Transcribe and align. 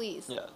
Please. 0.00 0.24
Yeah. 0.30 0.46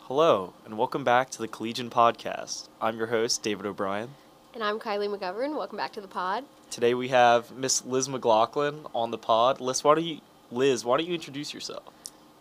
Hello, 0.00 0.52
and 0.64 0.76
welcome 0.76 1.04
back 1.04 1.30
to 1.30 1.38
the 1.38 1.46
Collegian 1.46 1.90
Podcast. 1.90 2.66
I'm 2.80 2.98
your 2.98 3.06
host, 3.06 3.44
David 3.44 3.66
O'Brien. 3.66 4.08
And 4.54 4.64
I'm 4.64 4.80
Kylie 4.80 5.16
McGovern. 5.16 5.56
Welcome 5.56 5.76
back 5.76 5.92
to 5.92 6.00
the 6.00 6.08
pod. 6.08 6.42
Today 6.72 6.92
we 6.92 7.06
have 7.06 7.52
Miss 7.52 7.84
Liz 7.84 8.08
McLaughlin 8.08 8.84
on 8.92 9.12
the 9.12 9.16
pod. 9.16 9.60
Liz, 9.60 9.84
why 9.84 9.94
don't 9.94 10.04
you, 10.04 10.18
Liz, 10.50 10.84
why 10.84 10.96
don't 10.96 11.06
you 11.06 11.14
introduce 11.14 11.54
yourself? 11.54 11.84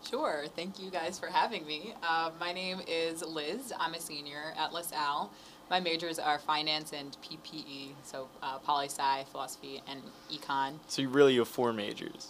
Sure. 0.09 0.45
Thank 0.55 0.79
you 0.79 0.89
guys 0.89 1.19
for 1.19 1.27
having 1.27 1.65
me. 1.65 1.93
Uh, 2.01 2.31
my 2.39 2.53
name 2.53 2.79
is 2.87 3.23
Liz. 3.23 3.73
I'm 3.79 3.93
a 3.93 3.99
senior 3.99 4.53
at 4.57 4.71
LaSalle. 4.71 5.31
My 5.69 5.81
majors 5.81 6.17
are 6.17 6.39
finance 6.39 6.93
and 6.93 7.17
PPE, 7.21 7.89
so 8.03 8.29
uh, 8.41 8.57
poli 8.59 8.85
sci, 8.85 9.23
philosophy, 9.31 9.81
and 9.87 10.01
econ. 10.31 10.75
So 10.87 11.01
you 11.01 11.09
really 11.09 11.35
have 11.37 11.47
four 11.47 11.73
majors. 11.73 12.29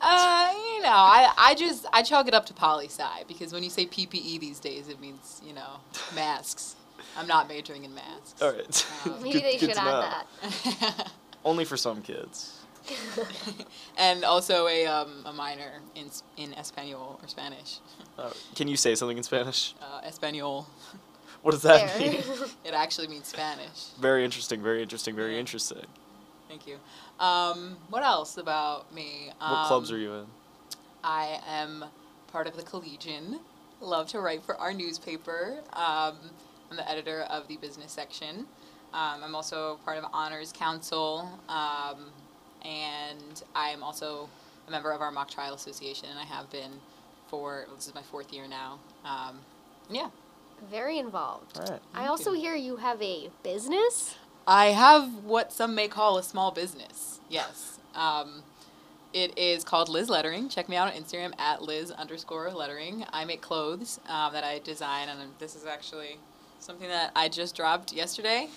Uh, 0.00 0.52
you 0.52 0.82
know, 0.82 0.88
I, 0.88 1.32
I 1.38 1.54
just 1.54 1.86
I 1.92 2.02
chalk 2.02 2.26
it 2.26 2.34
up 2.34 2.46
to 2.46 2.54
poli 2.54 2.86
sci 2.86 3.22
because 3.28 3.52
when 3.52 3.62
you 3.62 3.70
say 3.70 3.86
PPE 3.86 4.40
these 4.40 4.58
days, 4.58 4.88
it 4.88 5.00
means 5.00 5.40
you 5.46 5.54
know 5.54 5.78
masks. 6.16 6.74
I'm 7.16 7.28
not 7.28 7.46
majoring 7.48 7.84
in 7.84 7.94
masks. 7.94 8.42
All 8.42 8.52
right. 8.52 8.86
Um, 9.06 9.14
Maybe 9.22 9.38
they 9.38 9.58
should 9.58 9.70
add 9.76 9.84
know. 9.84 10.18
that. 10.80 11.12
Only 11.44 11.64
for 11.64 11.76
some 11.76 12.02
kids. 12.02 12.60
and 13.98 14.24
also 14.24 14.66
a 14.66 14.86
um, 14.86 15.22
a 15.24 15.32
minor 15.32 15.80
in 15.94 16.06
in 16.36 16.52
Espanol 16.54 17.18
or 17.22 17.28
Spanish. 17.28 17.78
Uh, 18.16 18.30
can 18.54 18.68
you 18.68 18.76
say 18.76 18.94
something 18.94 19.16
in 19.16 19.24
Spanish? 19.24 19.74
Uh, 19.82 20.00
Espanol. 20.06 20.68
What 21.42 21.50
does 21.50 21.62
that 21.62 21.98
There. 21.98 22.12
mean? 22.12 22.22
It 22.64 22.72
actually 22.72 23.08
means 23.08 23.26
Spanish. 23.26 23.86
very 23.98 24.24
interesting, 24.24 24.62
very 24.62 24.82
interesting, 24.82 25.16
very 25.16 25.32
Yeah. 25.34 25.40
interesting. 25.40 25.84
Thank 26.48 26.68
you. 26.68 26.76
Um, 27.18 27.76
what 27.90 28.04
else 28.04 28.36
about 28.36 28.92
me? 28.94 29.32
What 29.40 29.66
clubs 29.66 29.90
Um, 29.90 29.96
are 29.96 29.98
you 29.98 30.12
in? 30.14 30.26
I 31.02 31.40
am 31.48 31.84
part 32.28 32.46
of 32.46 32.56
the 32.56 32.62
Collegian. 32.62 33.40
Love 33.80 34.06
to 34.10 34.20
write 34.20 34.44
for 34.44 34.56
our 34.58 34.72
newspaper. 34.72 35.58
Um, 35.72 36.16
I'm 36.70 36.76
the 36.76 36.88
editor 36.88 37.22
of 37.22 37.48
the 37.48 37.56
business 37.56 37.90
section. 37.90 38.46
Um, 38.92 39.24
I'm 39.24 39.34
also 39.34 39.80
part 39.84 39.98
of 39.98 40.04
Honors 40.12 40.52
Council, 40.52 41.28
um, 41.48 42.12
and 42.64 43.42
I'm 43.54 43.82
also 43.82 44.28
a 44.66 44.70
member 44.70 44.90
of 44.92 45.00
our 45.00 45.10
Mock 45.10 45.30
Trial 45.30 45.54
Association, 45.54 46.08
and 46.10 46.18
I 46.18 46.24
have 46.24 46.50
been 46.50 46.72
for 47.28 47.66
this 47.74 47.86
is 47.86 47.94
my 47.94 48.02
fourth 48.02 48.32
year 48.32 48.46
now. 48.48 48.78
Um, 49.04 49.40
yeah, 49.90 50.08
Very 50.70 50.98
involved. 50.98 51.58
All 51.58 51.66
right. 51.66 51.80
I 51.94 52.06
also 52.06 52.32
you. 52.32 52.40
hear 52.40 52.54
you 52.54 52.76
have 52.76 53.00
a 53.02 53.30
business. 53.42 54.16
I 54.46 54.66
have 54.66 55.24
what 55.24 55.52
some 55.52 55.74
may 55.74 55.88
call 55.88 56.18
a 56.18 56.22
small 56.22 56.50
business. 56.50 57.20
Yes. 57.28 57.78
Um, 57.94 58.42
it 59.12 59.38
is 59.38 59.62
called 59.64 59.88
Liz 59.88 60.08
Lettering. 60.08 60.48
Check 60.48 60.68
me 60.68 60.76
out 60.76 60.92
on 60.92 61.00
Instagram 61.00 61.38
at 61.38 61.62
Liz 61.62 61.90
underscore 61.92 62.50
lettering. 62.50 63.04
I 63.12 63.24
make 63.24 63.40
clothes 63.40 64.00
um, 64.08 64.32
that 64.32 64.42
I 64.44 64.58
design, 64.58 65.08
and 65.08 65.20
this 65.38 65.54
is 65.54 65.66
actually 65.66 66.18
something 66.58 66.88
that 66.88 67.12
I 67.14 67.28
just 67.28 67.54
dropped 67.54 67.92
yesterday. 67.92 68.48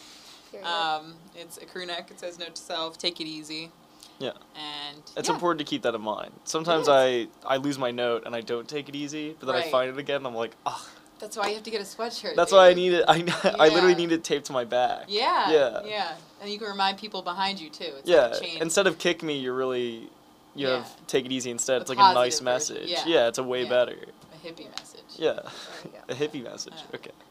Here 0.52 0.62
you 0.62 0.66
go. 0.66 0.72
Um, 0.72 1.14
it's 1.36 1.58
a 1.58 1.66
crew 1.66 1.86
neck. 1.86 2.10
It 2.10 2.20
says 2.20 2.40
"Note 2.40 2.56
to 2.56 2.62
self: 2.62 2.98
Take 2.98 3.22
it 3.22 3.26
easy." 3.26 3.72
Yeah. 4.20 4.32
And 4.56 5.02
It's 5.16 5.30
yeah. 5.30 5.36
important 5.36 5.60
to 5.60 5.66
keep 5.66 5.84
that 5.84 5.94
in 5.96 6.02
mind. 6.02 6.32
Sometimes. 6.44 6.88
I, 6.90 7.28
I 7.46 7.58
lose 7.58 7.78
my 7.78 7.92
note 7.92 8.24
and 8.26 8.36
I 8.36 8.42
don't 8.42 8.68
take 8.68 8.90
it 8.90 8.96
easy, 8.96 9.36
but 9.40 9.46
then 9.46 9.56
I 9.56 9.70
find 9.70 9.90
it 9.90 9.98
again 9.98 10.18
and 10.18 10.28
I'm 10.28 10.36
like, 10.36 10.56
ah, 10.66 10.90
That's 11.20 11.38
why 11.38 11.48
you 11.50 11.56
have 11.56 11.64
to 11.64 11.72
get 11.72 11.82
a 11.82 11.84
sweatshirt. 11.84 12.36
that's 12.36 12.52
why 12.52 12.70
I 12.70 12.74
need 12.74 12.94
it. 12.94 13.06
I, 13.08 13.24
I 13.60 13.70
literally 13.70 13.96
need 13.96 14.12
it 14.12 14.24
taped 14.24 14.46
to 14.48 14.54
my 14.54 14.64
back. 14.66 15.06
Yeah. 15.08 15.52
Yeah. 15.52 15.82
Yeah. 15.86 16.16
And 16.42 16.50
you 16.52 16.58
can 16.60 16.68
remind 16.68 16.98
people 16.98 17.22
behind 17.22 17.60
you 17.60 17.70
too. 17.70 17.92
It's 18.00 18.10
yeah. 18.10 18.28
Like. 18.28 18.62
Instead 18.62 18.88
of 18.88 18.98
kick 18.98 19.22
me, 19.24 19.38
you're 19.40 19.56
really, 19.56 20.10
you 20.56 20.68
Yeah. 20.68 20.78
have 20.78 21.08
take 21.08 21.26
it 21.26 21.32
easy 21.32 21.52
instead. 21.52 21.82
It's 21.82 21.90
like 21.90 22.00
a 22.00 22.14
nice 22.14 22.36
version. 22.40 22.46
message. 22.46 22.90
Yeah. 22.90 23.04
yeah. 23.06 23.28
it's 23.28 23.38
a 23.38 23.44
way 23.44 23.64
Yeah. 23.64 23.70
better. 23.70 23.96
a 24.34 24.48
hippie 24.48 24.70
message. 24.70 25.04
Yeah. 25.16 25.40
A 26.10 26.14
hippie 26.14 26.44
message. 26.44 26.74
Yeah. 26.76 26.96
Okay. 26.96 27.12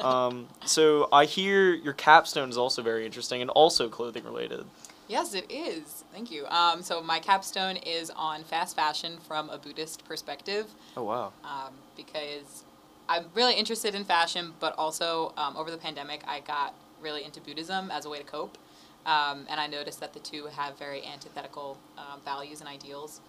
Um, 0.00 0.46
so 0.66 1.08
I 1.10 1.24
hear 1.24 1.72
your 1.72 1.94
capstone 1.94 2.50
is 2.50 2.58
also 2.58 2.82
very 2.82 3.06
interesting 3.06 3.40
and 3.40 3.50
also 3.50 3.88
clothing 3.88 4.22
related. 4.22 4.66
Yes, 5.06 5.34
it 5.34 5.50
is. 5.50 6.04
Thank 6.12 6.30
you. 6.30 6.46
Um, 6.46 6.82
so 6.82 7.02
my 7.02 7.18
capstone 7.18 7.76
is 7.76 8.10
on 8.10 8.42
fast 8.44 8.74
fashion 8.74 9.18
from 9.26 9.50
a 9.50 9.58
Buddhist 9.58 10.04
perspective, 10.06 10.66
Oh 10.96 11.02
wow. 11.04 11.32
um, 11.44 11.74
because 11.96 12.64
I'm 13.08 13.26
really 13.34 13.54
interested 13.54 13.94
in 13.94 14.04
fashion, 14.04 14.54
but 14.60 14.74
also 14.78 15.34
um, 15.36 15.56
over 15.56 15.70
the 15.70 15.76
pandemic 15.76 16.22
I 16.26 16.40
got 16.40 16.74
really 17.02 17.22
into 17.22 17.40
Buddhism 17.40 17.90
as 17.90 18.06
a 18.06 18.08
way 18.08 18.18
to 18.18 18.24
cope, 18.24 18.56
um, 19.04 19.44
and 19.50 19.60
I 19.60 19.66
noticed 19.66 20.00
that 20.00 20.14
the 20.14 20.20
two 20.20 20.46
have 20.46 20.78
very 20.78 21.04
antithetical 21.04 21.76
um, 21.98 22.20
values 22.24 22.60
and 22.60 22.68
ideals. 22.68 23.20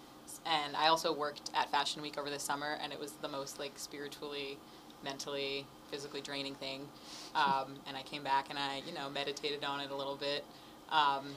And 0.46 0.74
I 0.76 0.88
also 0.88 1.12
worked 1.12 1.50
at 1.54 1.70
Fashion 1.70 2.00
Week 2.02 2.16
over 2.18 2.30
the 2.30 2.38
summer, 2.38 2.78
and 2.82 2.90
it 2.92 2.98
was 2.98 3.12
the 3.20 3.28
most 3.28 3.58
like 3.60 3.72
spiritually, 3.76 4.56
mentally, 5.04 5.66
physically 5.90 6.22
draining 6.22 6.54
thing. 6.54 6.88
Um, 7.36 7.74
and 7.86 7.98
I 7.98 8.02
came 8.02 8.22
back 8.22 8.46
and 8.48 8.58
I, 8.58 8.80
you 8.86 8.94
know, 8.94 9.10
meditated 9.10 9.62
on 9.62 9.80
it 9.80 9.90
a 9.90 9.94
little 9.94 10.16
bit. 10.16 10.42
Um, 10.90 11.34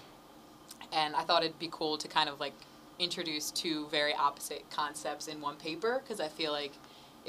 and 0.91 1.16
I 1.16 1.22
thought 1.22 1.44
it'd 1.44 1.59
be 1.59 1.69
cool 1.72 1.97
to 1.97 2.07
kind 2.07 2.30
of 2.30 2.40
like 2.40 2.53
introduce 3.00 3.52
two 3.52 3.88
very 3.88 4.13
opposite 4.13 4.69
concepts 4.69 5.28
in 5.28 5.40
one 5.41 5.56
paper 5.56 6.02
because 6.03 6.19
I 6.19 6.28
feel 6.28 6.52
like 6.52 6.74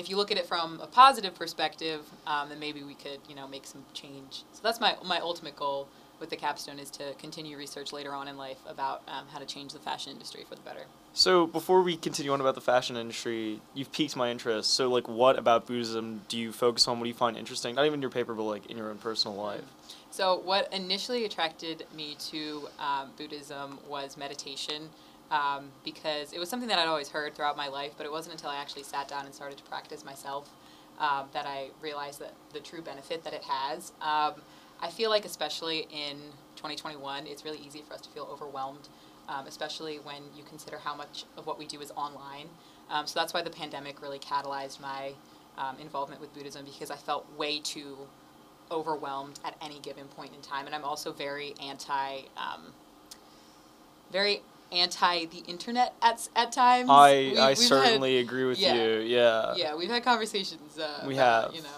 if 0.00 0.08
you 0.08 0.16
look 0.16 0.32
at 0.32 0.38
it 0.38 0.46
from 0.46 0.80
a 0.80 0.86
positive 0.86 1.34
perspective, 1.34 2.00
um, 2.26 2.48
then 2.48 2.58
maybe 2.58 2.82
we 2.82 2.94
could 2.94 3.20
you 3.28 3.34
know 3.34 3.46
make 3.46 3.66
some 3.66 3.84
change. 3.92 4.42
So 4.52 4.60
that's 4.62 4.80
my 4.80 4.96
my 5.04 5.20
ultimate 5.20 5.54
goal 5.54 5.88
with 6.18 6.30
the 6.30 6.36
capstone 6.36 6.78
is 6.78 6.90
to 6.90 7.14
continue 7.18 7.56
research 7.56 7.92
later 7.92 8.12
on 8.12 8.28
in 8.28 8.36
life 8.36 8.58
about 8.68 9.02
um, 9.08 9.26
how 9.32 9.38
to 9.38 9.46
change 9.46 9.72
the 9.72 9.78
fashion 9.78 10.12
industry 10.12 10.44
for 10.46 10.54
the 10.54 10.60
better. 10.60 10.82
So 11.14 11.46
before 11.46 11.80
we 11.82 11.96
continue 11.96 12.30
on 12.32 12.40
about 12.42 12.54
the 12.54 12.60
fashion 12.60 12.96
industry, 12.96 13.60
you've 13.72 13.90
piqued 13.90 14.16
my 14.16 14.30
interest. 14.30 14.74
So 14.74 14.88
like, 14.88 15.08
what 15.08 15.38
about 15.38 15.66
Buddhism 15.66 16.20
do 16.28 16.38
you 16.38 16.52
focus 16.52 16.86
on? 16.86 16.98
What 16.98 17.04
do 17.04 17.08
you 17.08 17.14
find 17.14 17.38
interesting? 17.38 17.74
Not 17.74 17.86
even 17.86 17.94
in 17.94 18.02
your 18.02 18.10
paper, 18.10 18.34
but 18.34 18.42
like 18.42 18.66
in 18.66 18.76
your 18.76 18.90
own 18.90 18.98
personal 18.98 19.36
life. 19.36 19.64
So, 20.10 20.40
what 20.40 20.72
initially 20.72 21.24
attracted 21.24 21.86
me 21.96 22.16
to 22.30 22.68
um, 22.78 23.10
Buddhism 23.16 23.78
was 23.88 24.16
meditation, 24.16 24.90
um, 25.30 25.70
because 25.84 26.32
it 26.32 26.38
was 26.38 26.48
something 26.48 26.68
that 26.68 26.78
I'd 26.78 26.88
always 26.88 27.08
heard 27.08 27.34
throughout 27.34 27.56
my 27.56 27.68
life, 27.68 27.92
but 27.96 28.04
it 28.04 28.12
wasn't 28.12 28.34
until 28.34 28.50
I 28.50 28.56
actually 28.56 28.82
sat 28.82 29.08
down 29.08 29.26
and 29.26 29.34
started 29.34 29.58
to 29.58 29.64
practice 29.64 30.04
myself 30.04 30.50
um, 30.98 31.26
that 31.32 31.46
I 31.46 31.68
realized 31.80 32.20
that 32.20 32.34
the 32.52 32.60
true 32.60 32.82
benefit 32.82 33.24
that 33.24 33.32
it 33.32 33.42
has. 33.44 33.92
Um, 34.02 34.42
I 34.82 34.90
feel 34.90 35.10
like, 35.10 35.24
especially 35.24 35.86
in 35.90 36.16
2021, 36.56 37.26
it's 37.26 37.44
really 37.44 37.58
easy 37.58 37.82
for 37.86 37.94
us 37.94 38.00
to 38.02 38.08
feel 38.10 38.28
overwhelmed, 38.30 38.88
um, 39.28 39.46
especially 39.46 39.98
when 39.98 40.22
you 40.36 40.42
consider 40.42 40.78
how 40.78 40.94
much 40.94 41.24
of 41.36 41.46
what 41.46 41.58
we 41.58 41.66
do 41.66 41.80
is 41.80 41.90
online. 41.92 42.48
Um, 42.90 43.06
so 43.06 43.20
that's 43.20 43.32
why 43.32 43.42
the 43.42 43.50
pandemic 43.50 44.02
really 44.02 44.18
catalyzed 44.18 44.80
my 44.80 45.12
um, 45.58 45.76
involvement 45.78 46.20
with 46.20 46.34
Buddhism 46.34 46.64
because 46.64 46.90
I 46.90 46.96
felt 46.96 47.26
way 47.36 47.60
too 47.60 47.96
overwhelmed 48.70 49.38
at 49.44 49.56
any 49.60 49.78
given 49.80 50.06
point 50.06 50.32
in 50.32 50.40
time 50.40 50.64
and 50.66 50.76
i'm 50.76 50.84
also 50.84 51.12
very 51.12 51.54
anti 51.60 52.20
very 54.12 54.42
anti 54.72 55.26
the 55.26 55.38
internet 55.48 55.94
at, 56.02 56.28
at 56.36 56.52
times 56.52 56.88
I 56.90 57.10
We- 57.12 57.38
I 57.38 57.48
we've 57.50 57.58
had- 57.58 57.66
certainly 57.68 58.18
agree 58.18 58.44
with 58.44 58.58
yeah. 58.58 58.74
you. 58.74 58.98
Yeah. 59.00 59.54
yeah 59.56 59.74
we've 59.74 59.90
had 59.90 60.04
conversations 60.04 60.78
uh, 60.78 61.04
We 61.06 61.14
about, 61.14 61.46
have. 61.46 61.54
you 61.56 61.62
know 61.62 61.68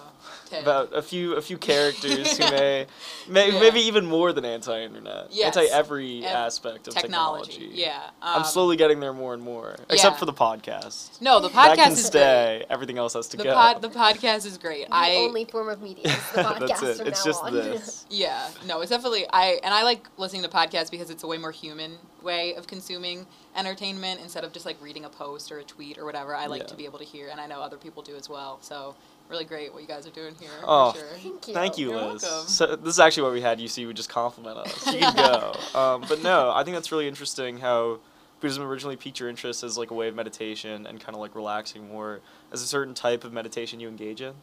Ted. 0.53 0.63
About 0.63 0.93
a 0.95 1.03
few 1.03 1.35
a 1.35 1.43
few 1.43 1.59
characters 1.59 2.37
who 2.39 2.45
may, 2.51 2.87
may 3.29 3.53
Yeah. 3.53 3.61
maybe 3.61 3.81
even 3.81 4.07
more 4.07 4.33
than 4.33 4.45
anti-internet, 4.45 5.29
Yes. 5.31 5.57
anti 5.57 5.69
every 5.73 6.25
Ev- 6.25 6.35
aspect 6.35 6.89
of 6.89 6.95
technology. 6.95 7.53
technology. 7.53 7.81
yeah 7.81 8.11
I'm 8.21 8.39
um, 8.43 8.45
slowly 8.45 8.77
getting 8.77 9.01
there 9.01 9.13
more 9.13 9.35
and 9.35 9.43
more, 9.43 9.77
except 9.91 10.19
for 10.19 10.27
the 10.27 10.33
podcast. 10.33 11.21
no 11.21 11.41
the 11.41 11.49
that 11.49 11.73
podcast 11.73 11.83
can 11.83 11.93
is 11.93 11.99
great 12.01 12.07
stay. 12.07 12.65
Everything 12.71 12.99
else 12.99 13.15
has 13.15 13.29
to 13.29 13.37
the 13.37 13.45
go. 13.45 13.55
pod 13.55 13.83
the 13.83 13.89
podcast 13.89 14.47
is 14.47 14.59
great 14.59 14.87
the 14.89 14.95
i 14.95 15.15
only 15.17 15.45
form 15.45 15.69
of 15.69 15.81
media 15.83 16.05
is 16.07 16.31
the 16.33 16.43
podcast 16.43 16.69
That's 16.69 16.83
it. 16.83 16.97
from 16.99 17.07
It's 17.09 17.25
now 17.25 17.31
just 17.33 17.43
on. 17.45 17.55
this. 17.55 18.07
Yeah, 18.11 18.49
no, 18.67 18.81
it's 18.83 18.91
definitely 18.91 19.25
I 19.33 19.59
and 19.65 19.73
I 19.73 19.83
like 19.85 20.07
listening 20.19 20.43
to 20.43 20.49
podcasts 20.49 20.91
because 20.91 21.09
it's 21.11 21.23
a 21.23 21.27
way 21.27 21.39
more 21.39 21.51
human 21.53 21.97
way 22.23 22.55
of 22.55 22.67
consuming 22.67 23.27
entertainment 23.57 24.21
instead 24.21 24.45
of 24.45 24.53
just 24.53 24.65
like 24.67 24.81
reading 24.83 25.05
a 25.05 25.09
post 25.09 25.51
or 25.51 25.59
a 25.59 25.65
tweet 25.65 25.99
or 25.99 26.05
whatever. 26.05 26.35
I 26.37 26.47
like 26.47 26.63
Yeah. 26.63 26.67
to 26.69 26.77
be 26.77 26.85
able 26.85 26.99
to 26.99 27.05
hear, 27.05 27.29
and 27.29 27.41
I 27.41 27.47
know 27.47 27.61
other 27.61 27.77
people 27.79 28.03
do 28.03 28.15
as 28.17 28.29
well. 28.29 28.59
So 28.63 28.95
really 29.33 29.45
great 29.45 29.73
what 29.73 29.83
you 29.83 29.89
guys 29.89 30.07
are 30.07 30.11
doing 30.11 30.35
here. 30.39 30.51
Oh, 30.63 30.93
for 30.93 30.99
sure. 30.99 31.09
Thank 31.09 31.49
you. 31.49 31.55
Thank 31.55 31.79
you, 31.79 31.91
You're 31.91 32.13
Liz. 32.13 32.23
welcome. 32.23 32.49
So 32.49 32.77
this 32.77 32.95
is 32.95 33.01
actually 33.01 33.25
what 33.25 33.33
we 33.33 33.41
had 33.41 33.61
you, 33.61 33.67
so 33.67 33.81
you 33.81 33.87
would 33.89 33.97
just 33.97 34.11
compliment 34.11 34.59
us. 34.59 34.87
You 34.87 35.01
can 35.01 35.17
go. 35.17 35.55
Um, 35.75 36.05
but 36.07 36.23
no, 36.23 36.53
I 36.55 36.65
think 36.65 36.77
that's 36.77 36.93
really 36.93 37.09
interesting 37.09 37.59
how 37.59 37.99
Buddhism 38.41 38.63
originally 38.63 38.97
piqued 38.97 39.21
your 39.21 39.31
interest 39.31 39.65
as 39.65 39.79
like 39.79 39.91
a 39.91 39.95
way 39.95 40.09
of 40.09 40.15
meditation 40.15 40.87
and 40.87 41.01
kind 41.01 41.15
of 41.15 41.21
like 41.21 41.35
relaxing 41.35 41.89
more. 41.89 42.21
As 42.53 42.61
a 42.63 42.67
certain 42.67 42.93
type 42.93 43.25
of 43.25 43.33
meditation 43.33 43.81
you 43.81 43.89
engage 43.89 44.21
in. 44.21 44.35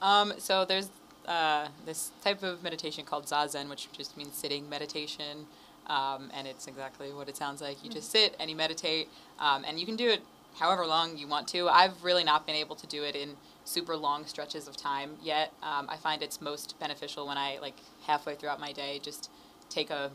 Um, 0.00 0.32
so 0.38 0.64
there's 0.64 0.88
uh, 1.26 1.68
this 1.84 2.12
type 2.24 2.42
of 2.42 2.62
meditation 2.62 3.04
called 3.04 3.26
zazen, 3.26 3.68
which 3.68 3.92
just 3.92 4.16
means 4.16 4.34
sitting 4.34 4.68
meditation, 4.70 5.46
um, 5.88 6.30
and 6.32 6.46
it's 6.46 6.66
exactly 6.66 7.12
what 7.12 7.28
it 7.28 7.36
sounds 7.36 7.60
like. 7.60 7.84
You 7.84 7.90
just 7.90 8.10
sit 8.10 8.34
and 8.40 8.48
you 8.48 8.56
meditate, 8.56 9.08
um, 9.38 9.64
and 9.66 9.78
you 9.78 9.84
can 9.84 9.96
do 9.96 10.08
it 10.08 10.22
however 10.58 10.86
long 10.86 11.18
you 11.18 11.28
want 11.28 11.48
to. 11.48 11.68
I've 11.68 12.02
really 12.02 12.24
not 12.24 12.46
been 12.46 12.56
able 12.56 12.76
to 12.76 12.86
do 12.86 13.02
it 13.04 13.14
in 13.14 13.36
super 13.66 13.96
long 13.96 14.24
stretches 14.26 14.68
of 14.68 14.76
time 14.76 15.16
yet. 15.22 15.52
Um, 15.62 15.86
I 15.88 15.96
find 15.96 16.22
it's 16.22 16.40
most 16.40 16.78
beneficial 16.78 17.26
when 17.26 17.36
I 17.36 17.58
like 17.60 17.76
halfway 18.06 18.36
throughout 18.36 18.60
my 18.60 18.72
day 18.72 19.00
just 19.02 19.30
take 19.68 19.90
a 19.90 20.10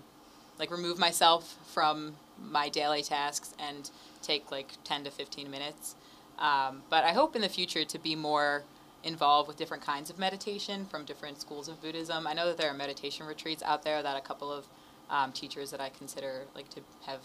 like 0.57 0.71
remove 0.71 0.97
myself 0.97 1.57
from 1.73 2.15
my 2.39 2.69
daily 2.69 3.01
tasks 3.01 3.53
and 3.59 3.89
take 4.21 4.51
like 4.51 4.69
10 4.83 5.03
to 5.05 5.11
15 5.11 5.49
minutes. 5.51 5.95
Um, 6.39 6.83
but 6.89 7.03
I 7.03 7.13
hope 7.13 7.35
in 7.35 7.41
the 7.41 7.49
future 7.49 7.83
to 7.83 7.99
be 7.99 8.15
more 8.15 8.63
involved 9.03 9.47
with 9.47 9.57
different 9.57 9.83
kinds 9.83 10.09
of 10.09 10.19
meditation 10.19 10.85
from 10.85 11.05
different 11.05 11.41
schools 11.41 11.67
of 11.67 11.81
Buddhism. 11.81 12.27
I 12.27 12.33
know 12.33 12.45
that 12.47 12.57
there 12.57 12.69
are 12.69 12.73
meditation 12.73 13.25
retreats 13.25 13.63
out 13.63 13.83
there 13.83 14.01
that 14.01 14.15
a 14.15 14.21
couple 14.21 14.51
of 14.51 14.65
um, 15.09 15.31
teachers 15.31 15.71
that 15.71 15.81
I 15.81 15.89
consider 15.89 16.43
like 16.55 16.69
to 16.69 16.81
have, 17.05 17.19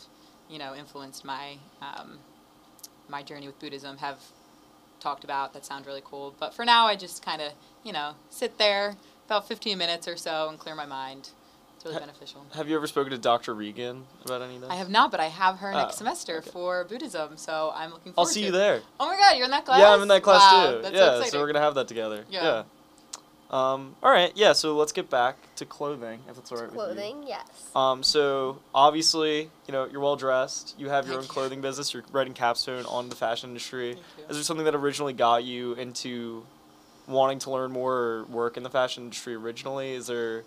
you 0.50 0.58
know, 0.58 0.74
influenced 0.74 1.24
my 1.24 1.58
um, 1.80 2.18
my 3.08 3.22
journey 3.22 3.46
with 3.46 3.58
Buddhism 3.60 3.98
have 3.98 4.18
talked 5.00 5.24
about 5.24 5.52
that 5.54 5.64
sound 5.64 5.86
really 5.86 6.02
cool. 6.04 6.34
But 6.38 6.54
for 6.54 6.64
now, 6.64 6.86
I 6.86 6.96
just 6.96 7.24
kind 7.24 7.40
of, 7.42 7.52
you 7.84 7.92
know, 7.92 8.12
sit 8.30 8.58
there 8.58 8.96
about 9.26 9.46
15 9.48 9.76
minutes 9.78 10.06
or 10.08 10.16
so 10.16 10.48
and 10.48 10.58
clear 10.58 10.74
my 10.74 10.86
mind. 10.86 11.30
It's 11.76 11.84
really 11.84 11.94
Ha- 11.94 12.00
beneficial. 12.00 12.46
Have 12.54 12.68
you 12.68 12.76
ever 12.76 12.86
spoken 12.86 13.10
to 13.12 13.18
Dr. 13.18 13.54
Regan 13.54 14.04
about 14.24 14.40
any 14.42 14.56
of 14.56 14.62
this? 14.62 14.70
I 14.70 14.76
have 14.76 14.88
not, 14.88 15.10
but 15.10 15.20
I 15.20 15.26
have 15.26 15.58
her 15.58 15.72
next 15.72 15.94
Oh, 15.94 15.98
semester 15.98 16.38
okay. 16.38 16.50
for 16.50 16.84
Buddhism, 16.84 17.36
so 17.36 17.72
I'm 17.74 17.90
looking 17.90 18.12
forward 18.12 18.28
I'll 18.28 18.32
see 18.32 18.42
you 18.42 18.48
it. 18.48 18.52
there. 18.52 18.82
Oh 18.98 19.06
my 19.08 19.16
god, 19.16 19.36
you're 19.36 19.44
in 19.44 19.50
that 19.50 19.64
class? 19.66 19.80
Yeah, 19.80 19.92
I'm 19.92 20.00
in 20.02 20.08
that 20.08 20.22
class 20.22 20.40
Wow, 20.52 20.70
too. 20.76 20.82
That's 20.82 20.94
yeah, 20.94 21.22
so 21.24 21.28
so, 21.30 21.40
we're 21.40 21.46
gonna 21.48 21.60
have 21.60 21.74
that 21.74 21.86
together. 21.88 22.24
Yeah. 22.30 22.62
Um, 23.50 23.94
all 24.02 24.10
right. 24.10 24.32
Yeah. 24.34 24.52
So 24.52 24.76
let's 24.76 24.92
get 24.92 25.08
back 25.08 25.36
to 25.56 25.64
clothing, 25.64 26.20
if 26.28 26.38
it's 26.38 26.50
all 26.50 26.58
right 26.58 26.66
with 26.66 26.74
you. 26.74 26.80
Clothing, 26.80 27.24
yes. 27.26 27.70
Um, 27.74 28.02
so 28.02 28.58
obviously, 28.74 29.50
you 29.66 29.72
know, 29.72 29.86
you're 29.86 30.00
well 30.00 30.16
dressed. 30.16 30.74
You 30.78 30.88
have 30.88 31.06
your 31.06 31.14
Thank 31.14 31.24
own 31.24 31.28
you. 31.28 31.28
clothing 31.32 31.60
business. 31.60 31.94
You're 31.94 32.04
writing 32.12 32.34
capstone 32.34 32.84
on 32.86 33.08
the 33.08 33.16
fashion 33.16 33.50
industry. 33.50 33.92
Is 34.28 34.36
there 34.36 34.42
something 34.42 34.64
that 34.64 34.74
originally 34.74 35.12
got 35.12 35.44
you 35.44 35.74
into 35.74 36.44
wanting 37.06 37.38
to 37.40 37.50
learn 37.50 37.70
more 37.70 37.94
or 37.94 38.24
work 38.24 38.56
in 38.56 38.62
the 38.64 38.70
fashion 38.70 39.04
industry 39.04 39.34
originally? 39.34 39.94
Is 39.94 40.08
there 40.08 40.42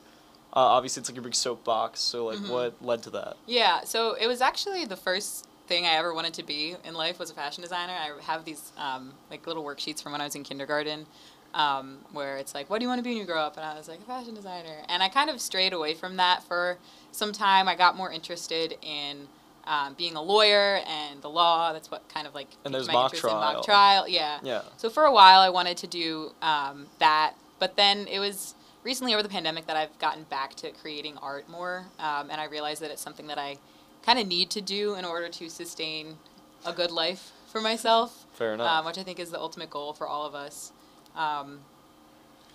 uh, 0.53 0.59
obviously 0.59 1.01
it's 1.01 1.09
like 1.09 1.17
a 1.17 1.21
big 1.21 1.35
soapbox. 1.35 1.99
So 1.99 2.25
like, 2.25 2.39
Mhm. 2.39 2.49
what 2.49 2.73
led 2.83 3.03
to 3.03 3.11
that? 3.11 3.37
Yeah, 3.45 3.83
so 3.83 4.13
it 4.13 4.27
was 4.27 4.41
actually 4.41 4.85
the 4.85 4.95
first 4.95 5.47
thing 5.67 5.85
I 5.85 5.93
ever 5.93 6.13
wanted 6.13 6.33
to 6.35 6.43
be 6.43 6.75
in 6.83 6.95
life 6.95 7.19
was 7.19 7.29
a 7.29 7.35
fashion 7.35 7.61
designer. 7.61 7.93
I 7.93 8.19
have 8.23 8.45
these 8.45 8.71
um, 8.75 9.13
like 9.29 9.45
little 9.45 9.63
worksheets 9.63 10.01
from 10.01 10.13
when 10.13 10.21
I 10.21 10.23
was 10.23 10.33
in 10.35 10.43
kindergarten, 10.43 11.05
um, 11.53 11.99
where 12.11 12.37
it's 12.37 12.53
like, 12.53 12.69
"What 12.69 12.79
do 12.79 12.83
you 12.85 12.89
want 12.89 12.99
to 12.99 13.03
be 13.03 13.09
when 13.11 13.17
you 13.17 13.25
grow 13.25 13.41
up?" 13.41 13.57
And 13.57 13.65
I 13.65 13.75
was 13.75 13.87
like, 13.87 13.99
"A 13.99 14.03
fashion 14.03 14.33
designer." 14.35 14.77
And 14.87 15.01
I 15.03 15.09
kind 15.09 15.29
of 15.29 15.39
strayed 15.41 15.73
away 15.73 15.93
from 15.93 16.17
that 16.17 16.43
for 16.43 16.77
some 17.11 17.31
time. 17.31 17.67
I 17.67 17.75
got 17.75 17.95
more 17.97 18.11
interested 18.11 18.75
in 18.81 19.27
um, 19.65 19.93
being 19.95 20.15
a 20.15 20.21
lawyer 20.21 20.81
and 20.87 21.21
the 21.21 21.29
law. 21.29 21.73
That's 21.73 21.91
what 21.91 22.07
kind 22.09 22.25
of 22.27 22.33
like 22.33 22.47
And 22.65 22.73
there's 22.73 22.87
my 22.87 22.93
mock 22.93 23.13
interest 23.13 23.25
in 23.25 23.29
trial. 23.39 23.53
mock 23.53 23.65
trial. 23.65 24.07
Yeah. 24.07 24.39
Yeah. 24.43 24.61
So 24.77 24.89
for 24.89 25.03
a 25.05 25.11
while, 25.11 25.39
I 25.41 25.49
wanted 25.49 25.77
to 25.77 25.87
do 25.87 26.31
um, 26.41 26.87
that, 26.99 27.33
but 27.59 27.75
then 27.75 28.07
it 28.07 28.19
was 28.19 28.55
recently 28.83 29.13
over 29.13 29.21
the 29.21 29.29
pandemic 29.29 29.67
that 29.67 29.75
I've 29.75 29.97
gotten 29.99 30.23
back 30.23 30.55
to 30.55 30.71
creating 30.71 31.17
art 31.17 31.49
more, 31.49 31.85
um, 31.99 32.29
and 32.31 32.39
I 32.39 32.45
realized 32.45 32.81
that 32.81 32.89
it's 32.91 33.01
something 33.01 33.27
that 33.27 33.37
I 33.37 33.57
kind 34.05 34.17
of 34.17 34.25
need 34.27 34.49
to 34.51 34.61
do 34.61 34.95
in 34.95 35.03
order 35.05 35.27
to 35.29 35.49
sustain 35.49 36.17
a 36.65 36.71
good 36.73 36.89
life 36.89 37.31
for 37.47 37.59
myself, 37.61 38.25
Fair 38.33 38.53
enough. 38.53 38.67
um, 38.79 38.85
which 38.85 38.97
I 38.97 39.03
think 39.03 39.19
is 39.19 39.31
the 39.31 39.39
ultimate 39.39 39.69
goal 39.69 39.91
for 39.93 40.07
all 40.07 40.25
of 40.25 40.33
us. 40.33 40.71
Um, 41.15 41.59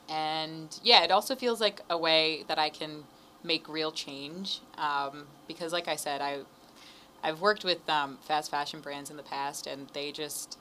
and 0.09 0.79
yeah, 0.83 1.03
it 1.03 1.11
also 1.11 1.35
feels 1.35 1.61
like 1.61 1.81
a 1.89 1.97
way 1.97 2.45
that 2.49 2.59
I 2.59 2.69
can 2.69 3.05
make 3.43 3.69
real 3.69 3.93
change 3.93 4.61
um, 4.79 5.27
because, 5.49 5.73
like 5.73 5.89
I 5.89 5.97
said, 5.97 6.21
I 6.21 6.41
I've 7.23 7.41
worked 7.41 7.65
with 7.65 7.89
um, 7.89 8.19
fast 8.23 8.51
fashion 8.51 8.81
brands 8.81 9.11
in 9.11 9.17
the 9.17 9.23
past, 9.23 9.67
and 9.67 9.89
they 9.95 10.13
just 10.13 10.59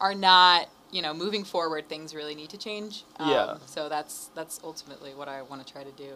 are 0.00 0.14
not, 0.14 0.68
you 0.90 1.02
know, 1.02 1.12
moving 1.12 1.44
forward. 1.44 1.88
Things 1.88 2.14
really 2.14 2.34
need 2.34 2.50
to 2.50 2.58
change. 2.58 3.04
Um, 3.18 3.30
Yeah. 3.30 3.56
So 3.66 3.88
that's 3.88 4.30
that's 4.34 4.60
ultimately 4.64 5.14
what 5.14 5.28
I 5.28 5.42
want 5.42 5.66
to 5.66 5.72
try 5.72 5.84
to 5.84 5.92
do. 5.92 6.14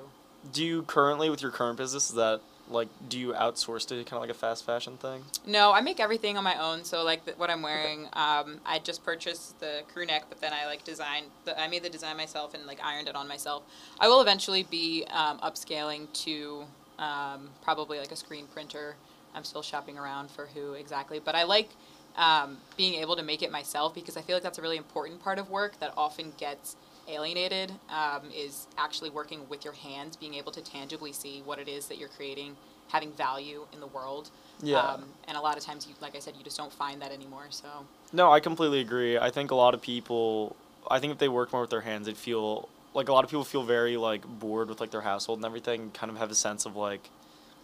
do 0.53 0.65
you 0.65 0.83
currently 0.85 1.29
with 1.29 1.43
your 1.43 1.51
current 1.51 1.77
business 1.77 2.09
is 2.09 2.17
that 2.17 2.41
like 2.71 2.89
do 3.09 3.19
you 3.19 3.33
outsource 3.33 3.87
to 3.89 3.97
kind 4.05 4.15
of 4.15 4.21
like 4.21 4.31
a 4.31 4.35
fast 4.35 4.65
fashion 4.65 4.97
thing? 4.97 5.25
No, 5.47 5.73
I 5.73 5.81
make 5.81 6.01
everything 6.01 6.37
on 6.37 6.45
my 6.45 6.61
own. 6.61 6.85
So 6.85 7.03
like 7.03 7.25
the, 7.25 7.33
what 7.33 7.51
I'm 7.51 7.63
wearing, 7.63 8.07
um, 8.13 8.61
I 8.65 8.81
just 8.83 9.05
purchased 9.05 9.59
the 9.61 9.83
crew 9.93 10.07
neck, 10.07 10.25
but 10.29 10.41
then 10.41 10.53
I 10.53 10.67
like 10.67 10.85
designed. 10.85 11.27
The, 11.45 11.61
I 11.61 11.69
made 11.69 11.83
the 11.83 11.91
design 11.91 12.17
myself 12.17 12.55
and 12.55 12.65
like 12.67 12.81
ironed 12.83 13.09
it 13.09 13.17
on 13.17 13.29
myself. 13.29 13.65
I 13.99 14.09
will 14.09 14.21
eventually 14.21 14.63
be 14.63 15.05
um, 15.11 15.39
upscaling 15.41 16.13
to 16.25 16.65
um, 16.99 17.51
probably 17.63 17.99
like 17.99 18.13
a 18.13 18.17
screen 18.17 18.47
printer. 18.47 18.97
I'm 19.35 19.45
still 19.45 19.63
shopping 19.63 19.99
around 19.99 20.31
for 20.31 20.47
who 20.47 20.73
exactly, 20.75 21.21
but 21.21 21.35
I 21.35 21.45
like 21.45 21.71
um, 22.17 22.59
being 22.77 22.95
able 22.95 23.17
to 23.17 23.23
make 23.23 23.43
it 23.43 23.51
myself 23.51 23.95
because 23.95 24.17
I 24.17 24.23
feel 24.23 24.37
like 24.37 24.43
that's 24.43 24.59
a 24.59 24.63
really 24.63 24.77
important 24.77 25.23
part 25.23 25.39
of 25.39 25.51
work 25.51 25.79
that 25.81 25.93
often 25.97 26.33
gets 26.37 26.77
alienated. 27.11 27.73
Um, 27.89 28.23
is 28.35 28.67
actually 28.79 29.11
working 29.11 29.41
with 29.49 29.65
your 29.65 29.75
hands, 29.75 30.17
being 30.17 30.35
able 30.35 30.53
to 30.53 30.61
tangibly 30.61 31.13
see 31.13 31.43
what 31.45 31.59
it 31.59 31.69
is 31.69 31.87
that 31.87 31.99
you're 31.99 32.09
creating, 32.09 32.57
having 32.89 33.13
value 33.13 33.67
in 33.73 33.81
the 33.81 33.87
world. 33.87 34.31
Yeah. 34.63 34.79
Um, 34.79 35.05
and 35.27 35.37
a 35.37 35.41
lot 35.41 35.57
of 35.57 35.65
times, 35.65 35.87
you, 35.87 35.95
like 36.01 36.15
I 36.17 36.19
said, 36.19 36.35
you 36.37 36.45
just 36.45 36.57
don't 36.57 36.73
find 36.73 37.01
that 37.03 37.13
anymore. 37.13 37.47
So 37.51 37.69
No, 38.13 38.31
I 38.31 38.41
completely 38.41 38.81
agree. 38.81 39.19
I 39.19 39.31
think 39.31 39.51
a 39.51 39.55
lot 39.55 39.75
of 39.75 39.83
people, 39.83 40.57
I 40.91 40.99
think 40.99 41.13
if 41.13 41.19
they 41.19 41.29
work 41.29 41.53
more 41.53 41.63
with 41.63 41.71
their 41.71 41.81
hands, 41.81 42.07
they'd 42.07 42.17
feel 42.17 42.69
like 42.95 43.09
a 43.09 43.13
lot 43.13 43.25
of 43.25 43.31
people 43.31 43.45
feel 43.45 43.63
very 43.63 43.97
like 43.97 44.27
bored 44.27 44.69
with 44.69 44.81
like 44.81 44.91
their 44.91 45.01
household 45.03 45.39
and 45.39 45.47
everything. 45.47 45.91
Kind 45.93 46.11
of 46.11 46.19
have 46.19 46.31
a 46.31 46.35
sense 46.35 46.67
of 46.67 46.77
like, 46.77 47.09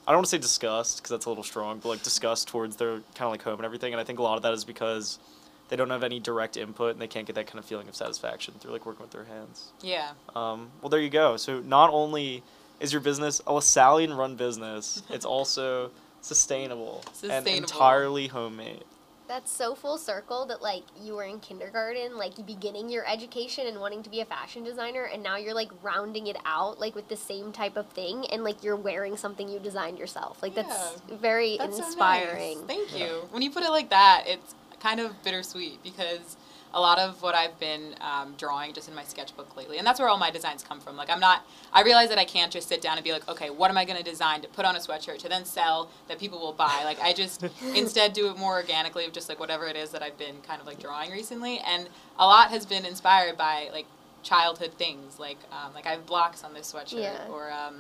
I 0.06 0.12
don't 0.12 0.19
want 0.19 0.26
to 0.26 0.31
say 0.31 0.38
disgust 0.38 0.99
because 0.99 1.10
that's 1.10 1.26
a 1.26 1.28
little 1.28 1.44
strong, 1.44 1.81
but 1.81 1.88
like 1.88 2.02
disgust 2.02 2.49
towards 2.49 2.76
their 2.76 2.99
kind 3.14 3.22
of 3.22 3.31
like 3.31 3.42
home 3.42 3.56
and 3.56 3.64
everything. 3.64 3.92
And 3.92 4.00
I 4.00 4.04
think 4.04 4.19
a 4.19 4.22
lot 4.22 4.37
of 4.37 4.42
that 4.42 4.54
is 4.54 4.64
because 4.64 5.19
they 5.68 5.76
don't 5.76 5.90
have 5.90 6.02
any 6.04 6.20
direct 6.20 6.56
input 6.56 6.92
and 6.92 7.00
they 7.00 7.08
can't 7.08 7.26
get 7.26 7.34
that 7.36 7.46
kind 7.46 7.58
of 7.58 7.64
feeling 7.64 7.88
of 7.88 7.96
satisfaction 7.96 8.54
through 8.60 8.72
like 8.72 8.86
working 8.86 9.02
with 9.02 9.10
their 9.10 9.24
hands. 9.24 9.72
yeah, 9.82 10.12
Um, 10.34 10.70
well, 10.80 10.88
there 10.90 11.00
you 11.00 11.10
go. 11.10 11.36
So 11.36 11.60
not 11.60 11.90
only 11.90 12.42
is 12.80 12.92
your 12.92 13.00
business 13.00 13.40
a 13.40 13.52
Lasallian 13.52 14.16
run 14.16 14.36
business, 14.36 15.02
it's 15.10 15.24
also 15.24 15.90
sustainable, 16.20 17.02
and 17.28 17.46
entirely 17.48 18.26
homemade. 18.28 18.84
That's 19.28 19.50
so 19.50 19.74
full 19.74 19.98
circle 19.98 20.46
that 20.46 20.62
like 20.62 20.84
you 21.02 21.14
were 21.16 21.24
in 21.24 21.40
kindergarten, 21.40 22.16
like 22.16 22.46
beginning 22.46 22.88
your 22.90 23.04
education 23.10 23.66
and 23.66 23.80
wanting 23.80 24.04
to 24.04 24.10
be 24.10 24.20
a 24.20 24.24
fashion 24.24 24.62
designer, 24.62 25.02
and 25.12 25.20
now 25.20 25.36
you're 25.36 25.54
like 25.54 25.70
rounding 25.82 26.28
it 26.28 26.36
out 26.46 26.78
like 26.78 26.94
with 26.94 27.08
the 27.08 27.16
same 27.16 27.50
type 27.50 27.76
of 27.76 27.88
thing, 27.88 28.24
and 28.30 28.44
like 28.44 28.62
you're 28.62 28.76
wearing 28.76 29.16
something 29.16 29.48
you 29.48 29.58
designed 29.58 29.98
yourself. 29.98 30.40
Like 30.44 30.54
that's 30.54 31.00
very 31.10 31.56
that's 31.58 31.74
so 31.76 31.82
nice. 31.82 31.92
inspiring. 31.92 32.58
Thank 32.68 32.92
Yeah. 32.96 33.06
you. 33.06 33.12
When 33.32 33.42
you 33.42 33.50
put 33.50 33.64
it 33.64 33.70
like 33.70 33.90
that, 33.90 34.24
it's 34.28 34.54
kind 34.81 35.00
of 35.00 35.23
bittersweet 35.23 35.82
because 35.82 36.37
a 36.75 36.81
lot 36.81 36.99
of 36.99 37.23
what 37.23 37.34
I've 37.34 37.58
been 37.58 37.94
um, 38.02 38.34
drawing 38.37 38.75
just 38.75 38.87
in 38.88 38.94
my 38.94 39.05
sketchbook 39.05 39.56
lately, 39.56 39.78
and 39.78 39.87
that's 39.87 39.99
where 39.99 40.08
all 40.11 40.19
my 40.19 40.31
designs 40.31 40.62
come 40.62 40.78
from. 40.81 40.96
Like 40.96 41.08
I'm 41.08 41.20
not, 41.20 41.46
I 41.73 41.82
realize 41.82 42.11
that 42.11 42.19
I 42.19 42.25
can't 42.26 42.52
just 42.52 42.69
sit 42.69 42.82
down 42.82 42.99
and 42.99 43.05
be 43.05 43.12
like, 43.12 43.26
okay, 43.28 43.49
what 43.49 43.70
am 43.70 43.78
I 43.78 43.84
going 43.87 43.96
to 43.96 44.02
design 44.05 44.43
to 44.43 44.49
put 44.49 44.64
on 44.67 44.76
a 44.76 44.78
sweatshirt 44.78 45.19
to 45.20 45.28
then 45.28 45.44
sell 45.46 45.88
that 46.08 46.19
people 46.19 46.38
will 46.38 46.52
buy? 46.52 46.82
Like 46.84 47.00
I 47.00 47.14
just 47.14 47.43
instead 47.75 48.12
do 48.12 48.28
it 48.31 48.37
more 48.37 48.55
organically 48.56 49.06
of 49.06 49.12
just 49.12 49.28
like 49.31 49.40
whatever 49.40 49.67
it 49.67 49.76
is 49.76 49.90
that 49.90 50.02
I've 50.02 50.19
been 50.19 50.37
kind 50.47 50.61
of 50.61 50.66
like 50.66 50.78
drawing 50.78 51.11
recently, 51.12 51.61
and 51.61 51.88
a 52.18 52.26
lot 52.26 52.50
has 52.50 52.66
been 52.66 52.85
inspired 52.85 53.38
by 53.38 53.71
like 53.73 53.87
childhood 54.23 54.73
things. 54.76 55.18
Like 55.18 55.38
um, 55.52 55.73
like 55.73 55.87
I 55.87 55.90
have 55.92 56.04
blocks 56.04 56.45
on 56.45 56.52
this 56.52 56.71
sweatshirt, 56.75 57.00
Yeah. 57.00 57.26
or 57.30 57.50
um, 57.50 57.76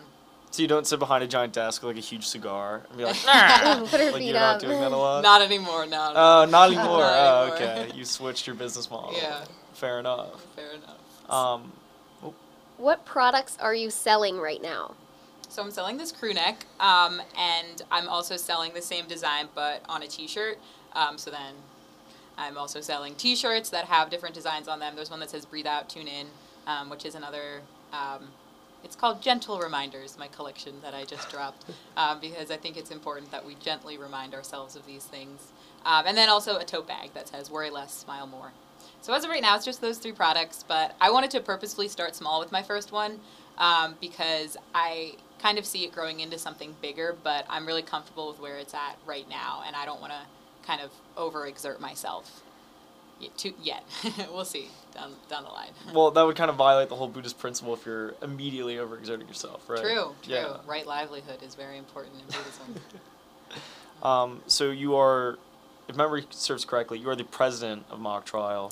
So 0.50 0.62
you 0.62 0.68
don't 0.68 0.86
sit 0.86 0.98
behind 0.98 1.22
a 1.22 1.26
giant 1.26 1.52
desk 1.52 1.82
with 1.82 1.96
like 1.96 2.02
a 2.02 2.06
huge 2.06 2.26
cigar 2.26 2.82
and 2.88 2.96
be 2.96 3.04
like, 3.04 3.16
nah! 3.26 3.80
Put 3.86 4.00
her 4.00 4.06
like 4.06 4.14
feet 4.14 4.24
you're 4.24 4.34
not 4.34 4.56
up. 4.56 4.60
doing 4.62 4.80
that 4.80 4.92
a 4.92 4.96
lot. 4.96 5.22
not 5.22 5.42
anymore. 5.42 5.84
No. 5.86 6.12
no. 6.12 6.14
Oh, 6.16 6.46
not 6.48 6.68
anymore. 6.68 7.00
Not 7.00 7.50
oh, 7.50 7.54
okay. 7.54 7.90
You 7.94 8.04
switched 8.04 8.46
your 8.46 8.56
business 8.56 8.90
model. 8.90 9.12
Yeah. 9.14 9.44
Fair 9.74 9.98
enough. 10.00 10.42
Fair 10.54 10.70
enough. 10.72 11.30
Um, 11.30 11.72
What 12.78 13.04
products 13.04 13.58
are 13.60 13.74
you 13.74 13.90
selling 13.90 14.38
right 14.38 14.62
now? 14.62 14.94
So 15.48 15.62
I'm 15.62 15.70
selling 15.70 15.96
this 15.96 16.10
crew 16.12 16.34
neck, 16.34 16.66
um, 16.80 17.22
and 17.38 17.82
I'm 17.90 18.08
also 18.08 18.36
selling 18.36 18.74
the 18.74 18.82
same 18.82 19.06
design 19.06 19.48
but 19.54 19.82
on 19.88 20.02
a 20.02 20.06
T-shirt. 20.06 20.58
Um, 20.94 21.18
so 21.18 21.30
then 21.30 21.54
I'm 22.36 22.58
also 22.58 22.80
selling 22.80 23.14
T-shirts 23.14 23.70
that 23.70 23.84
have 23.86 24.10
different 24.10 24.34
designs 24.34 24.68
on 24.68 24.80
them. 24.80 24.96
There's 24.96 25.10
one 25.10 25.20
that 25.20 25.30
says 25.30 25.46
"Breathe 25.46 25.66
Out, 25.66 25.88
Tune 25.88 26.08
In," 26.08 26.26
um, 26.66 26.90
which 26.90 27.04
is 27.04 27.14
another. 27.14 27.60
It's 28.86 28.94
called 28.94 29.20
Gentle 29.20 29.58
Reminders, 29.58 30.16
my 30.16 30.28
collection 30.28 30.74
that 30.82 30.94
I 30.94 31.02
just 31.02 31.28
dropped, 31.28 31.64
um, 31.96 32.20
because 32.20 32.52
I 32.52 32.56
think 32.56 32.76
it's 32.76 32.92
important 32.92 33.32
that 33.32 33.44
we 33.44 33.56
gently 33.56 33.98
remind 33.98 34.32
ourselves 34.32 34.76
of 34.76 34.86
these 34.86 35.02
things. 35.02 35.50
Um, 35.84 36.04
and 36.06 36.16
then 36.16 36.28
also 36.28 36.58
a 36.58 36.64
tote 36.64 36.86
bag 36.86 37.10
that 37.14 37.26
says 37.26 37.50
"Worry 37.50 37.68
Less, 37.68 37.92
Smile 37.92 38.28
More." 38.28 38.52
So 39.02 39.12
as 39.12 39.24
of 39.24 39.30
right 39.30 39.42
now, 39.42 39.56
it's 39.56 39.64
just 39.64 39.80
those 39.80 39.98
three 39.98 40.12
products, 40.12 40.64
but 40.68 40.94
I 41.00 41.10
wanted 41.10 41.32
to 41.32 41.40
purposefully 41.40 41.88
start 41.88 42.14
small 42.14 42.38
with 42.38 42.52
my 42.52 42.62
first 42.62 42.92
one 42.92 43.18
um, 43.58 43.96
because 44.00 44.56
I 44.72 45.16
kind 45.40 45.58
of 45.58 45.66
see 45.66 45.84
it 45.84 45.90
growing 45.90 46.20
into 46.20 46.38
something 46.38 46.76
bigger, 46.80 47.16
but 47.24 47.44
I'm 47.48 47.66
really 47.66 47.82
comfortable 47.82 48.28
with 48.28 48.38
where 48.38 48.56
it's 48.56 48.72
at 48.72 48.98
right 49.04 49.28
now, 49.28 49.64
and 49.66 49.74
I 49.74 49.84
don't 49.84 50.00
want 50.00 50.12
to 50.12 50.20
kind 50.64 50.80
of 50.80 50.92
overexert 51.16 51.80
myself 51.80 52.44
to, 53.38 53.52
yet. 53.62 53.84
we'll 54.32 54.44
see 54.44 54.68
down, 54.94 55.12
down 55.28 55.44
the 55.44 55.50
line. 55.50 55.70
well, 55.94 56.10
that 56.10 56.22
would 56.22 56.36
kind 56.36 56.50
of 56.50 56.56
violate 56.56 56.88
the 56.88 56.96
whole 56.96 57.08
Buddhist 57.08 57.38
principle 57.38 57.74
if 57.74 57.84
you're 57.86 58.14
immediately 58.22 58.76
overexerting 58.76 59.28
yourself, 59.28 59.68
right? 59.68 59.80
True, 59.80 60.14
true. 60.22 60.34
Yeah. 60.34 60.56
Right 60.66 60.86
livelihood 60.86 61.42
is 61.42 61.54
very 61.54 61.78
important 61.78 62.14
in 62.16 62.26
Buddhism. 62.26 62.74
Um, 64.02 64.42
so 64.46 64.70
you 64.70 64.94
are, 64.96 65.38
if 65.88 65.96
memory 65.96 66.26
serves 66.28 66.66
correctly, 66.66 66.98
you 66.98 67.08
are 67.08 67.16
the 67.16 67.24
president 67.24 67.86
of 67.90 67.98
Mock 67.98 68.26
Trial. 68.26 68.70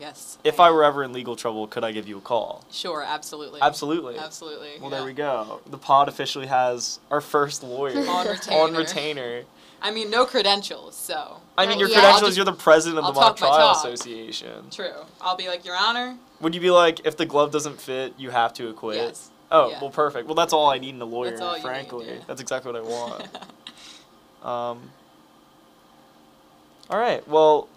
yes. 0.00 0.36
If 0.42 0.58
I 0.58 0.72
were 0.72 0.82
ever 0.82 1.04
in 1.04 1.12
legal 1.12 1.36
trouble, 1.36 1.68
could 1.68 1.84
I 1.84 1.92
give 1.92 2.08
you 2.08 2.18
a 2.18 2.20
call? 2.20 2.64
Sure, 2.72 3.00
absolutely. 3.00 3.60
Absolutely. 3.62 4.18
Absolutely. 4.18 4.72
Well, 4.80 4.90
yeah. 4.90 4.96
there 4.96 5.06
we 5.06 5.12
go. 5.12 5.60
The 5.70 5.78
pod 5.78 6.08
officially 6.08 6.46
has 6.48 6.98
our 7.08 7.20
first 7.20 7.62
lawyer 7.62 7.96
On 7.98 8.26
on 8.50 8.74
retainer. 8.74 9.44
I 9.84 9.90
mean, 9.90 10.08
no 10.08 10.24
credentials, 10.24 10.96
so. 10.96 11.42
I 11.58 11.66
mean, 11.66 11.78
your 11.78 11.90
Yeah. 11.90 11.96
credentials, 11.96 12.28
just, 12.30 12.36
you're 12.38 12.46
the 12.46 12.54
president 12.54 13.04
of 13.04 13.14
the 13.14 13.20
Mock 13.20 13.36
Trial. 13.36 13.72
Association. 13.72 14.70
True. 14.70 15.04
I'll 15.20 15.36
be 15.36 15.46
like, 15.46 15.62
Your 15.66 15.76
Honor. 15.76 16.16
Would 16.40 16.54
you 16.54 16.60
be 16.62 16.70
like, 16.70 17.04
if 17.04 17.18
the 17.18 17.26
glove 17.26 17.50
doesn't 17.52 17.78
fit, 17.82 18.14
you 18.16 18.30
have 18.30 18.54
to 18.54 18.68
acquit? 18.70 18.96
Yes. 18.96 19.30
Oh, 19.50 19.68
Yeah. 19.68 19.82
well, 19.82 19.90
perfect. 19.90 20.26
Well, 20.26 20.34
that's 20.34 20.54
all 20.54 20.70
I 20.70 20.78
need 20.78 20.94
in 20.94 21.02
a 21.02 21.04
lawyer, 21.04 21.32
That's 21.32 21.40
you 21.40 21.46
need, 21.52 21.62
frankly. 21.62 22.06
yeah. 22.06 22.24
That's 22.26 22.40
exactly 22.40 22.72
what 22.72 22.80
I 22.80 22.84
want. 22.88 23.22
um, 24.42 24.90
all 26.88 26.98
right. 26.98 27.26
Well, 27.28 27.68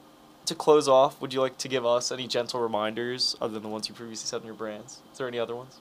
to 0.45 0.55
close 0.55 0.87
off, 0.87 1.19
would 1.19 1.33
you 1.33 1.41
like 1.41 1.57
to 1.57 1.67
give 1.67 1.85
us 1.85 2.09
any 2.09 2.25
gentle 2.25 2.61
reminders 2.61 3.35
other 3.41 3.53
than 3.53 3.63
the 3.63 3.69
ones 3.69 3.89
you 3.89 3.93
previously 3.95 4.27
said 4.27 4.39
in 4.39 4.45
your 4.45 4.55
brands? 4.55 4.99
Is 5.11 5.17
there 5.17 5.27
any 5.27 5.39
other 5.39 5.57
ones? 5.57 5.75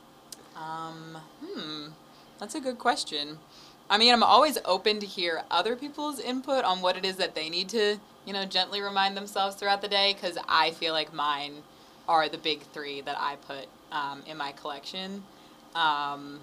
Um, 0.56 1.18
hmm, 1.44 1.86
that's 2.40 2.56
a 2.56 2.60
good 2.60 2.78
question. 2.78 3.38
I 3.88 3.98
mean, 3.98 4.12
I'm 4.12 4.22
always 4.22 4.58
open 4.64 4.98
to 5.00 5.06
hear 5.06 5.42
other 5.50 5.76
people's 5.76 6.18
input 6.18 6.64
on 6.64 6.80
what 6.80 6.96
it 6.96 7.04
is 7.04 7.16
that 7.16 7.34
they 7.34 7.48
need 7.48 7.68
to, 7.70 7.98
you 8.24 8.32
know, 8.32 8.44
gently 8.44 8.80
remind 8.80 9.16
themselves 9.16 9.54
throughout 9.56 9.80
the 9.80 9.88
day 9.88 10.12
because 10.14 10.36
I 10.48 10.72
feel 10.72 10.92
like 10.92 11.12
mine 11.14 11.62
are 12.08 12.28
the 12.28 12.38
big 12.38 12.62
three 12.72 13.00
that 13.02 13.16
I 13.18 13.36
put 13.36 13.66
um, 13.92 14.22
in 14.26 14.36
my 14.36 14.52
collection. 14.52 15.22
Um, 15.74 16.40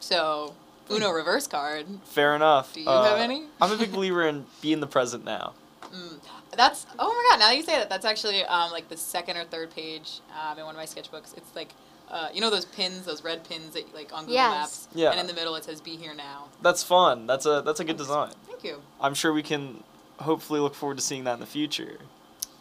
so, 0.00 0.54
Uno 0.90 1.10
reverse 1.10 1.46
card. 1.46 1.86
Fair 2.04 2.34
enough. 2.36 2.72
Do 2.72 2.80
you 2.80 2.88
have 2.88 3.18
Uh, 3.18 3.22
any? 3.22 3.44
I'm 3.60 3.72
a 3.72 3.76
big 3.76 3.92
believer 3.92 4.26
in 4.26 4.46
be 4.62 4.72
in 4.72 4.80
the 4.80 4.86
present 4.86 5.24
now. 5.24 5.52
Mm, 5.82 6.18
that's 6.56 6.86
oh 6.98 7.08
my 7.08 7.28
god! 7.30 7.40
Now 7.40 7.48
that 7.48 7.56
you 7.56 7.62
say 7.62 7.76
that, 7.78 7.88
that's 7.88 8.04
actually 8.04 8.44
um, 8.44 8.70
like 8.72 8.88
the 8.88 8.96
second 8.96 9.36
or 9.36 9.44
third 9.44 9.70
page 9.70 10.20
um, 10.40 10.58
in 10.58 10.64
one 10.64 10.74
of 10.74 10.78
my 10.78 10.84
sketchbooks. 10.86 11.36
It's 11.36 11.54
like 11.54 11.70
uh, 12.10 12.28
you 12.32 12.40
know 12.40 12.50
those 12.50 12.64
pins, 12.64 13.04
those 13.06 13.22
red 13.24 13.48
pins 13.48 13.74
that 13.74 13.94
like 13.94 14.12
on 14.12 14.20
Google 14.22 14.34
Yes. 14.34 14.52
Maps. 14.54 14.88
Yeah. 14.94 15.10
And 15.10 15.20
in 15.20 15.26
the 15.26 15.34
middle 15.34 15.54
it 15.56 15.64
says 15.64 15.80
"Be 15.80 15.96
here 15.96 16.14
now." 16.14 16.44
That's 16.62 16.82
fun. 16.82 17.26
That's 17.26 17.46
a 17.46 17.62
that's 17.64 17.80
a 17.80 17.84
good 17.84 17.96
design. 17.96 18.32
Thank 18.46 18.64
you. 18.64 18.80
I'm 19.00 19.14
sure 19.14 19.32
we 19.32 19.42
can 19.42 19.82
hopefully 20.20 20.60
look 20.60 20.74
forward 20.74 20.98
to 20.98 21.02
seeing 21.02 21.24
that 21.24 21.34
in 21.34 21.40
the 21.40 21.46
future. 21.46 21.98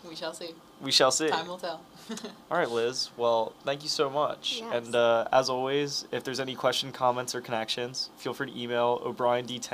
We 0.08 0.16
shall 0.16 0.34
see. 0.34 0.52
We 0.82 0.92
shall 0.92 1.10
see. 1.12 1.30
Time 1.30 1.48
will 1.48 1.58
tell. 1.58 1.82
All 2.52 2.58
right, 2.58 2.70
Liz. 2.70 3.10
Well, 3.18 3.54
thank 3.64 3.82
you 3.82 3.90
so 3.90 4.10
much. 4.10 4.58
Yes. 4.62 4.86
And 4.86 4.96
uh, 4.96 5.28
as 5.32 5.50
always, 5.50 6.06
if 6.12 6.24
there's 6.24 6.40
any 6.40 6.54
question, 6.54 6.92
comments, 6.92 7.34
or 7.34 7.42
connections, 7.42 8.10
feel 8.18 8.34
free 8.34 8.52
to 8.52 8.60
email 8.60 9.00
o'briend10 9.04 9.72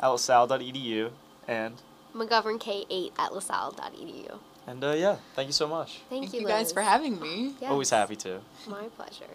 at 0.00 0.08
lasalle.edu. 0.08 1.10
And 1.46 1.74
McGovern 2.14 2.58
K8 2.60 3.12
at 3.18 3.30
lasalle.edu. 3.32 4.38
and 4.66 4.82
uh, 4.84 4.92
yeah, 4.92 5.16
thank 5.34 5.46
you 5.48 5.52
so 5.52 5.66
much. 5.68 6.00
Thank, 6.08 6.22
Thank 6.24 6.34
you, 6.34 6.40
you 6.40 6.46
guys 6.46 6.66
Liz. 6.66 6.72
for 6.72 6.82
having 6.82 7.20
me. 7.20 7.54
Yes. 7.60 7.70
Always 7.70 7.90
happy 7.90 8.16
to. 8.16 8.40
My 8.68 8.84
pleasure. 8.96 9.32